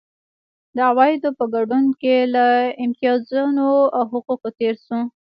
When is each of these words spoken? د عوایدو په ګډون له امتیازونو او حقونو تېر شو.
د 0.75 0.77
عوایدو 0.89 1.29
په 1.39 1.45
ګډون 1.53 1.83
له 2.35 2.45
امتیازونو 2.85 3.67
او 3.97 4.03
حقونو 4.11 4.47
تېر 4.59 4.75
شو. 4.85 4.99